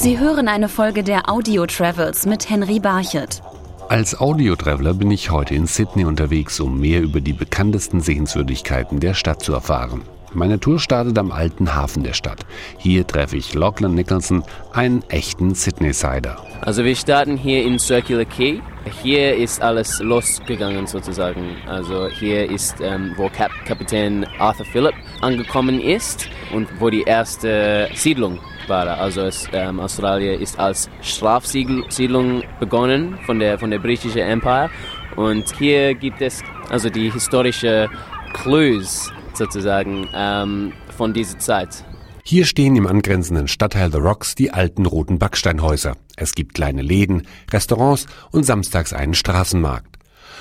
[0.00, 3.42] Sie hören eine Folge der Audio Travels mit Henry Barchet.
[3.90, 9.12] Als Audio-Traveler bin ich heute in Sydney unterwegs, um mehr über die bekanntesten Sehenswürdigkeiten der
[9.12, 10.00] Stadt zu erfahren.
[10.32, 12.46] Meine Tour startet am alten Hafen der Stadt.
[12.78, 16.36] Hier treffe ich Lachlan Nicholson, einen echten Sydney-Sider.
[16.60, 18.62] Also wir starten hier in Circular Quay.
[19.02, 21.56] Hier ist alles losgegangen sozusagen.
[21.66, 27.88] Also hier ist, ähm, wo Kap Kapitän Arthur Phillip angekommen ist und wo die erste
[27.94, 28.38] Siedlung
[28.68, 28.86] war.
[28.86, 34.70] Also es, ähm, Australien ist als Strafsiedlung begonnen von der, von der britischen Empire.
[35.16, 37.90] Und hier gibt es also die historische
[38.32, 41.84] Clues sozusagen ähm, von dieser Zeit.
[42.22, 45.96] Hier stehen im angrenzenden Stadtteil The Rocks die alten roten Backsteinhäuser.
[46.16, 50.00] Es gibt kleine Läden, Restaurants und samstags einen Straßenmarkt.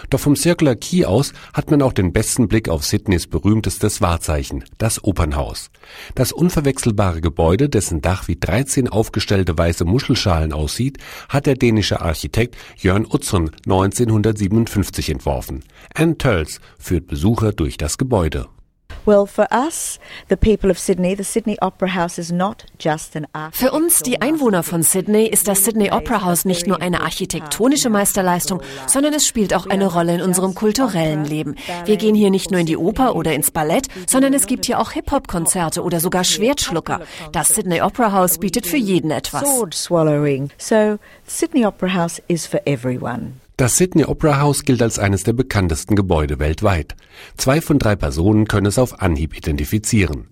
[0.09, 4.63] Doch vom Circular Key aus hat man auch den besten Blick auf Sydneys berühmtestes Wahrzeichen,
[4.77, 5.71] das Opernhaus.
[6.15, 12.55] Das unverwechselbare Gebäude, dessen Dach wie 13 aufgestellte weiße Muschelschalen aussieht, hat der dänische Architekt
[12.77, 15.63] Jörn Utzon 1957 entworfen.
[15.93, 18.47] Anne Tölls führt Besucher durch das Gebäude.
[23.51, 27.89] Für uns, die Einwohner von Sydney, ist das Sydney Opera House nicht nur eine architektonische
[27.89, 31.55] Meisterleistung, sondern es spielt auch eine Rolle in unserem kulturellen Leben.
[31.85, 34.79] Wir gehen hier nicht nur in die Oper oder ins Ballett, sondern es gibt hier
[34.79, 37.01] auch Hip-Hop-Konzerte oder sogar Schwertschlucker.
[37.31, 39.41] Das Sydney Opera House bietet für jeden etwas.
[40.57, 43.33] So, Sydney Opera House is for everyone.
[43.59, 46.95] Das Sydney Opera House gilt als eines der bekanntesten Gebäude weltweit.
[47.35, 50.27] Zwei von drei Personen können es auf Anhieb identifizieren.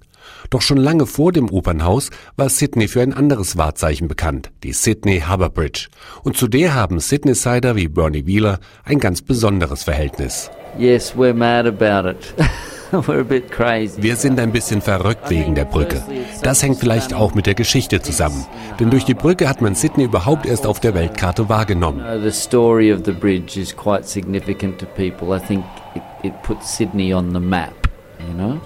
[0.50, 5.20] Doch schon lange vor dem Opernhaus war Sydney für ein anderes Wahrzeichen bekannt, die Sydney
[5.20, 5.90] Harbour Bridge.
[6.24, 10.50] Und zu der haben Sydney-Sider wie Bernie Wheeler ein ganz besonderes Verhältnis.
[10.80, 12.34] Yes, we're mad about it.
[13.98, 16.02] Wir sind ein bisschen verrückt wegen der Brücke.
[16.44, 18.46] Das hängt vielleicht auch mit der Geschichte zusammen.
[18.80, 22.02] Denn durch die Brücke hat man Sydney überhaupt erst auf der Weltkarte wahrgenommen.
[22.24, 25.36] The story of the bridge is quite significant to people.
[25.36, 25.66] I think
[25.96, 27.74] it, it puts Sydney on the map,
[28.20, 28.60] you know?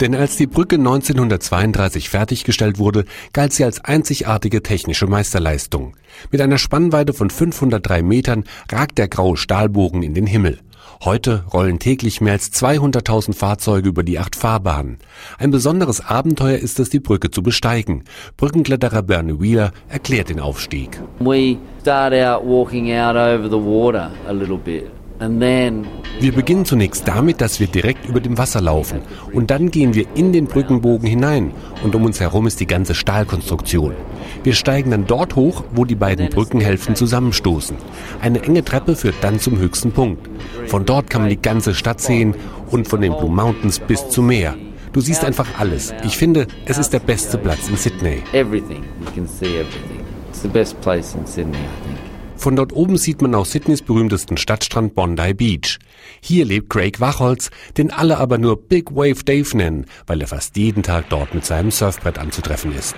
[0.00, 5.96] Denn als die Brücke 1932 fertiggestellt wurde, galt sie als einzigartige technische Meisterleistung.
[6.32, 10.58] Mit einer Spannweite von 503 Metern ragt der graue Stahlbogen in den Himmel.
[11.02, 14.98] Heute rollen täglich mehr als 200.000 Fahrzeuge über die acht Fahrbahnen.
[15.38, 18.04] Ein besonderes Abenteuer ist es, die Brücke zu besteigen.
[18.36, 21.00] Brückenkletterer Bernie Wheeler erklärt den Aufstieg.
[21.20, 24.90] We start out walking out over the water a little bit.
[25.20, 29.00] Wir beginnen zunächst damit, dass wir direkt über dem Wasser laufen
[29.32, 31.52] und dann gehen wir in den Brückenbogen hinein
[31.84, 33.94] und um uns herum ist die ganze Stahlkonstruktion.
[34.42, 37.76] Wir steigen dann dort hoch, wo die beiden Brückenhälften zusammenstoßen.
[38.22, 40.28] Eine enge Treppe führt dann zum höchsten Punkt.
[40.66, 42.34] Von dort kann man die ganze Stadt sehen
[42.70, 44.56] und von den Blue Mountains bis zum Meer.
[44.92, 45.94] Du siehst einfach alles.
[46.04, 48.22] Ich finde, es ist der beste Platz in Sydney.
[48.32, 48.82] Everything.
[49.00, 50.00] You can see everything.
[50.30, 52.13] It's the best place in Sydney, I think.
[52.44, 55.78] Von dort oben sieht man auch Sydneys berühmtesten Stadtstrand Bondi Beach.
[56.20, 60.54] Hier lebt Craig Wachholz, den alle aber nur Big Wave Dave nennen, weil er fast
[60.58, 62.96] jeden Tag dort mit seinem Surfbrett anzutreffen ist.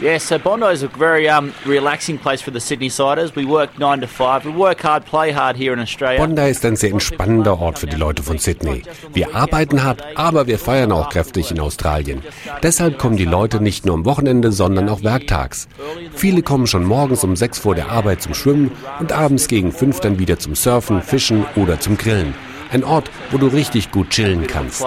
[0.00, 3.36] Yeah, so Bondi is a very um, relaxing place for the Sydney Siders.
[3.36, 4.44] We work 9 to 5.
[4.44, 6.18] We work hard, play hard here in Australia.
[6.18, 8.82] Bondi ist ein sehr entspannender Ort für die Leute von Sydney.
[9.12, 12.22] Wir arbeiten hart, aber wir feiern auch kräftig in Australien.
[12.62, 15.68] Deshalb kommen die Leute nicht nur am Wochenende, sondern auch werktags.
[16.12, 20.00] Viele kommen schon morgens um 6 vor der Arbeit zum Schwimmen und abends gegen 5
[20.00, 22.34] dann wieder zum Surfen, Fischen oder zum Grillen.
[22.72, 24.82] Ein Ort, wo du richtig gut chillen kannst.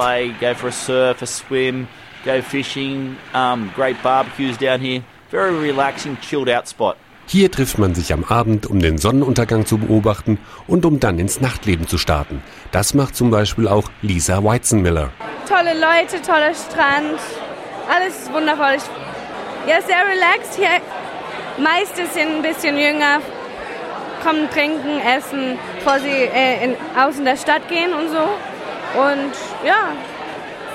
[2.27, 5.01] Go fishing, um, great barbecues down here.
[5.31, 6.97] Very relaxing, chilled out spot.
[7.25, 11.39] Hier trifft man sich am Abend, um den Sonnenuntergang zu beobachten und um dann ins
[11.39, 12.43] Nachtleben zu starten.
[12.73, 15.11] Das macht zum Beispiel auch Lisa Weizenmiller.
[15.47, 17.17] Tolle Leute, toller Strand,
[17.89, 18.75] alles wundervoll.
[19.65, 20.81] Ja, sehr relaxed hier.
[21.63, 23.21] Meiste sind ein bisschen jünger,
[24.21, 28.23] kommen trinken, essen, bevor sie äh, in, aus in der Stadt gehen und so.
[28.99, 29.31] Und
[29.65, 29.95] ja,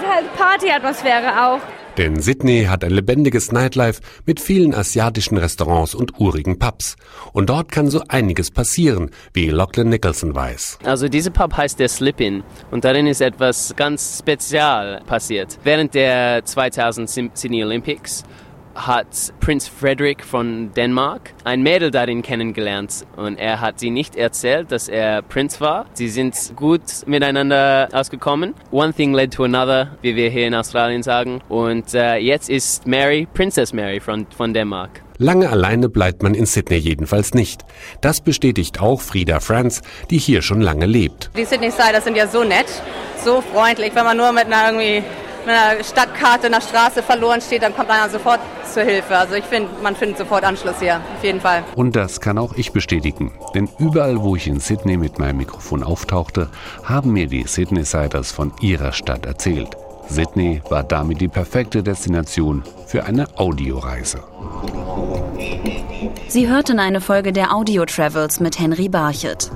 [0.07, 1.61] halt Partyatmosphäre auch.
[1.99, 6.97] Denn Sydney hat ein lebendiges Nightlife mit vielen asiatischen Restaurants und urigen Pubs.
[7.35, 10.79] Und dort kann so einiges passieren, wie Lachlan Nicholson weiß.
[10.85, 15.59] Also dieser Pub heißt der Slip-In und darin ist etwas ganz spezial passiert.
[15.65, 18.25] Während der 2000 Sydney Olympics
[18.75, 24.73] hat Prinz Frederick von Dänemark ein Mädel darin kennengelernt und er hat sie nicht erzählt,
[24.73, 25.87] dass er Prinz war.
[25.95, 28.55] Sie sind gut miteinander ausgekommen.
[28.71, 31.41] One thing led to another, wie wir hier in Australien sagen.
[31.49, 35.03] Und äh, jetzt ist Mary Princess Mary von, von Dänemark.
[35.19, 37.63] Lange alleine bleibt man in Sydney jedenfalls nicht.
[38.01, 41.31] Das bestätigt auch Frieda Franz, die hier schon lange lebt.
[41.37, 42.67] Die Sydney Siders sind ja so nett,
[43.23, 45.05] so freundlich, wenn man nur mit einer irgendwie
[45.45, 48.41] wenn eine Stadtkarte in der Straße verloren steht, dann kommt einer sofort
[48.73, 49.17] zur Hilfe.
[49.17, 51.65] Also ich finde, man findet sofort Anschluss hier, auf jeden Fall.
[51.75, 53.33] Und das kann auch ich bestätigen.
[53.55, 56.49] Denn überall, wo ich in Sydney mit meinem Mikrofon auftauchte,
[56.85, 59.77] haben mir die Sydney-Siders von ihrer Stadt erzählt.
[60.09, 64.23] Sydney war damit die perfekte Destination für eine Audioreise.
[66.29, 69.51] Sie hörten eine Folge der Audio Travels mit Henry Barchet.